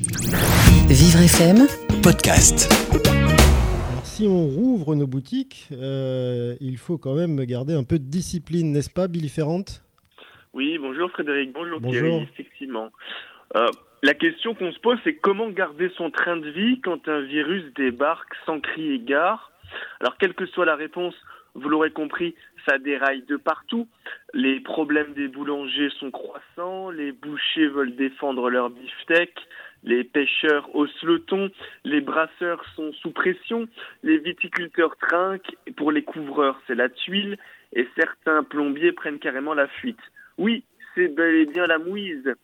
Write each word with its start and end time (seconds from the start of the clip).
Vivre 0.00 1.24
FM, 1.24 1.66
podcast. 2.04 2.72
Alors, 3.90 4.06
si 4.06 4.28
on 4.28 4.46
rouvre 4.46 4.94
nos 4.94 5.08
boutiques, 5.08 5.66
euh, 5.72 6.54
il 6.60 6.78
faut 6.78 6.98
quand 6.98 7.16
même 7.16 7.44
garder 7.44 7.74
un 7.74 7.82
peu 7.82 7.98
de 7.98 8.04
discipline, 8.04 8.70
n'est-ce 8.70 8.90
pas, 8.90 9.08
Billy 9.08 9.28
Ferrante? 9.28 9.82
Oui, 10.54 10.78
bonjour 10.78 11.10
Frédéric, 11.10 11.52
bonjour, 11.52 11.80
Bonjour. 11.80 12.00
Thierry, 12.00 12.28
effectivement. 12.32 12.90
Euh, 13.56 13.66
la 14.04 14.14
question 14.14 14.54
qu'on 14.54 14.70
se 14.70 14.78
pose, 14.78 14.98
c'est 15.02 15.16
comment 15.16 15.50
garder 15.50 15.90
son 15.96 16.12
train 16.12 16.36
de 16.36 16.48
vie 16.48 16.80
quand 16.80 17.08
un 17.08 17.22
virus 17.22 17.64
débarque 17.74 18.36
sans 18.46 18.60
cri 18.60 18.92
et 18.92 19.00
gare? 19.00 19.50
Alors, 19.98 20.16
quelle 20.18 20.34
que 20.34 20.46
soit 20.46 20.64
la 20.64 20.76
réponse, 20.76 21.16
vous 21.56 21.68
l'aurez 21.68 21.90
compris, 21.90 22.36
ça 22.68 22.78
déraille 22.78 23.22
de 23.22 23.36
partout. 23.36 23.88
Les 24.32 24.60
problèmes 24.60 25.12
des 25.14 25.26
boulangers 25.26 25.90
sont 25.98 26.12
croissants, 26.12 26.90
les 26.90 27.10
bouchers 27.10 27.66
veulent 27.66 27.96
défendre 27.96 28.48
leur 28.48 28.70
beefsteak, 28.70 29.34
les 29.84 30.04
pêcheurs 30.04 30.74
haussent 30.74 31.02
le 31.02 31.20
ton, 31.20 31.50
les 31.84 32.00
brasseurs 32.00 32.64
sont 32.74 32.92
sous 32.94 33.10
pression, 33.10 33.68
les 34.02 34.18
viticulteurs 34.18 34.96
trinquent, 34.96 35.56
pour 35.76 35.92
les 35.92 36.02
couvreurs, 36.02 36.60
c'est 36.66 36.74
la 36.74 36.88
tuile, 36.88 37.38
et 37.72 37.86
certains 37.96 38.42
plombiers 38.42 38.92
prennent 38.92 39.18
carrément 39.18 39.54
la 39.54 39.68
fuite. 39.68 40.00
Oui, 40.36 40.64
c'est 40.94 41.08
bel 41.08 41.34
et 41.34 41.46
bien 41.46 41.66
la 41.66 41.78
mouise. 41.78 42.34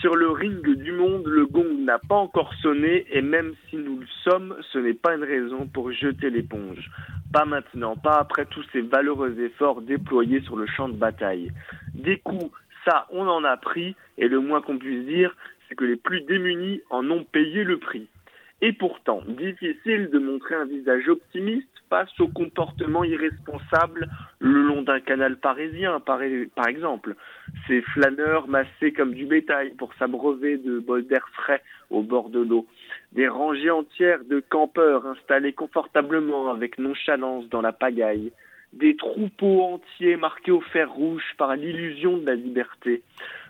Sur 0.00 0.16
le 0.16 0.30
ring 0.30 0.62
du 0.62 0.92
monde, 0.92 1.26
le 1.26 1.46
gong 1.46 1.84
n'a 1.84 1.98
pas 1.98 2.16
encore 2.16 2.52
sonné 2.54 3.06
et 3.10 3.22
même 3.22 3.54
si 3.68 3.76
nous 3.76 4.00
le 4.00 4.06
sommes, 4.24 4.56
ce 4.72 4.78
n'est 4.78 4.94
pas 4.94 5.14
une 5.14 5.24
raison 5.24 5.66
pour 5.66 5.92
jeter 5.92 6.28
l'éponge. 6.28 6.90
Pas 7.32 7.44
maintenant, 7.44 7.96
pas 7.96 8.18
après 8.18 8.46
tous 8.46 8.64
ces 8.72 8.80
valeureux 8.80 9.38
efforts 9.40 9.82
déployés 9.82 10.40
sur 10.40 10.56
le 10.56 10.66
champ 10.66 10.88
de 10.88 10.96
bataille. 10.96 11.50
Des 11.94 12.18
coups, 12.18 12.50
ça, 12.84 13.06
on 13.10 13.26
en 13.26 13.44
a 13.44 13.56
pris 13.56 13.96
et 14.18 14.28
le 14.28 14.40
moins 14.40 14.60
qu'on 14.60 14.78
puisse 14.78 15.06
dire, 15.06 15.34
c'est 15.68 15.74
que 15.74 15.84
les 15.84 15.96
plus 15.96 16.20
démunis 16.22 16.80
en 16.90 17.10
ont 17.10 17.24
payé 17.24 17.64
le 17.64 17.78
prix. 17.78 18.08
Et 18.62 18.72
pourtant, 18.72 19.22
difficile 19.26 20.08
de 20.10 20.18
montrer 20.18 20.54
un 20.54 20.64
visage 20.64 21.08
optimiste 21.08 21.68
face 21.90 22.18
au 22.20 22.28
comportement 22.28 23.04
irresponsable 23.04 24.08
le 24.38 24.62
long 24.62 24.82
d'un 24.82 25.00
canal 25.00 25.36
parisien, 25.36 26.00
par, 26.00 26.22
exemple. 26.22 27.16
Ces 27.66 27.82
flâneurs 27.82 28.48
massés 28.48 28.92
comme 28.96 29.12
du 29.12 29.26
bétail 29.26 29.74
pour 29.76 29.92
s'abreuver 29.94 30.56
de 30.56 30.78
bols 30.78 31.06
d'air 31.06 31.28
frais 31.34 31.62
au 31.90 32.02
bord 32.02 32.30
de 32.30 32.40
l'eau. 32.40 32.66
Des 33.12 33.28
rangées 33.28 33.70
entières 33.70 34.24
de 34.24 34.40
campeurs 34.40 35.06
installés 35.06 35.52
confortablement 35.52 36.50
avec 36.50 36.78
nonchalance 36.78 37.48
dans 37.50 37.60
la 37.60 37.72
pagaille. 37.72 38.32
Des 38.72 38.96
troupeaux 38.96 39.62
entiers 39.62 40.16
marqués 40.16 40.50
au 40.50 40.60
fer 40.60 40.90
rouge 40.90 41.24
par 41.36 41.54
l'illusion 41.56 42.16
de 42.16 42.26
la 42.26 42.34
liberté 42.34 43.02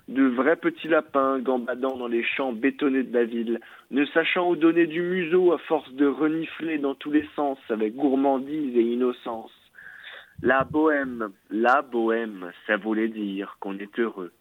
de 0.08 0.22
vrais 0.24 0.56
petits 0.56 0.88
lapins 0.88 1.40
gambadant 1.40 1.96
dans 1.96 2.06
les 2.06 2.22
champs 2.22 2.52
bétonnés 2.52 3.02
de 3.02 3.12
la 3.12 3.24
ville, 3.24 3.60
ne 3.90 4.04
sachant 4.06 4.50
où 4.50 4.56
donner 4.56 4.86
du 4.86 5.02
museau 5.02 5.52
à 5.52 5.58
force 5.58 5.92
de 5.92 6.06
renifler 6.06 6.78
dans 6.78 6.94
tous 6.94 7.10
les 7.10 7.28
sens 7.34 7.58
avec 7.70 7.94
gourmandise 7.96 8.76
et 8.76 8.82
innocence. 8.82 9.52
La 10.42 10.64
bohème, 10.64 11.30
la 11.50 11.82
bohème, 11.82 12.52
ça 12.66 12.76
voulait 12.76 13.08
dire 13.08 13.56
qu'on 13.60 13.78
est 13.78 13.98
heureux. 13.98 14.32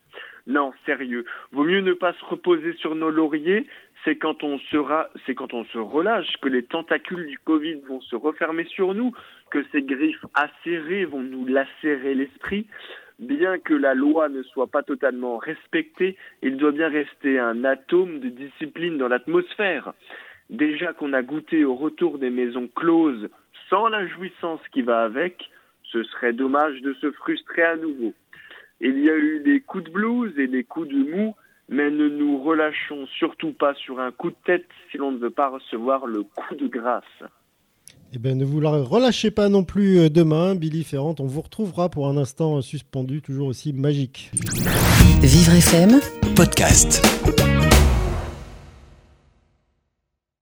Non, 0.48 0.74
sérieux, 0.86 1.26
vaut 1.52 1.64
mieux 1.64 1.82
ne 1.82 1.94
pas 1.94 2.14
se 2.14 2.26
reposer 2.26 2.74
sur 2.74 2.94
nos 2.94 3.10
lauriers, 3.10 3.66
c'est 4.04 4.18
quand 4.18 4.44
on 4.44 4.60
sera, 4.60 5.10
c'est 5.26 5.34
quand 5.34 5.54
on 5.54 5.66
se 5.66 5.80
relâche 5.80 6.32
que 6.42 6.50
les 6.50 6.64
tentacules 6.64 7.26
du 7.26 7.40
Covid 7.40 7.82
vont 7.88 8.02
se 8.02 8.16
refermer 8.16 8.66
sur 8.66 8.94
nous, 8.94 9.12
que 9.50 9.66
ces 9.72 9.82
griffes 9.82 10.26
acérées 10.36 11.06
vont 11.06 11.24
nous 11.24 11.48
lacérer 11.48 12.14
l'esprit. 12.14 12.68
Bien 13.20 13.60
que 13.60 13.74
la 13.74 13.94
loi 13.94 14.28
ne 14.28 14.44
soit 14.44 14.68
pas 14.68 14.84
totalement 14.84 15.38
respectée, 15.38 16.18
il 16.42 16.58
doit 16.58 16.74
bien 16.74 16.90
rester 16.90 17.40
un 17.40 17.64
atome 17.64 18.20
de 18.20 18.28
discipline 18.28 18.98
dans 18.98 19.08
l'atmosphère. 19.08 19.94
Déjà 20.50 20.94
qu'on 20.94 21.14
a 21.14 21.22
goûté 21.22 21.64
au 21.64 21.76
retour 21.76 22.18
des 22.20 22.30
maisons 22.30 22.68
closes 22.68 23.30
sans 23.70 23.88
la 23.88 24.06
jouissance 24.06 24.60
qui 24.74 24.82
va 24.82 25.04
avec, 25.04 25.50
ce 25.84 26.04
serait 26.04 26.34
dommage 26.34 26.82
de 26.82 26.94
se 26.96 27.12
frustrer 27.12 27.64
à 27.64 27.78
nouveau. 27.78 28.14
Il 28.82 29.00
y 29.00 29.10
a 29.10 29.16
eu 29.16 29.40
des 29.40 29.62
coups 29.62 29.86
de 29.86 29.92
blues 29.92 30.38
et 30.38 30.48
des 30.48 30.66
coups 30.66 30.90
de 30.90 31.10
mou, 31.10 31.36
mais 31.70 31.90
ne 31.90 32.10
nous 32.10 32.38
relâchons 32.38 33.08
surtout 33.08 33.54
pas 33.54 33.74
sur 33.76 34.02
un 34.02 34.12
coup 34.12 34.30
de 34.30 34.36
tête 34.44 34.68
si 34.92 34.98
l'on 34.98 35.12
ne 35.12 35.18
veut 35.18 35.30
pas 35.30 35.48
recevoir 35.48 36.06
le 36.06 36.24
coup 36.24 36.56
de 36.56 36.68
grâce. 36.68 37.24
Eh 38.16 38.20
bien, 38.20 38.34
ne 38.34 38.46
vous 38.46 38.62
la 38.62 38.70
relâchez 38.70 39.30
pas 39.30 39.50
non 39.50 39.66
plus 39.66 40.00
euh, 40.00 40.10
demain, 40.10 40.56
Billy 40.56 40.86
Ferrante. 40.86 41.20
On 41.20 41.26
vous 41.26 41.42
retrouvera 41.42 41.90
pour 41.90 42.08
un 42.08 42.16
instant 42.16 42.62
suspendu, 42.62 43.22
toujours 43.22 43.48
aussi 43.48 43.74
magique. 43.74 44.32
Vivre 45.22 45.54
FM, 45.54 46.00
Podcast. 46.34 47.06